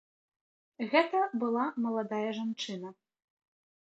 [0.93, 2.89] Гэта была маладая жанчына.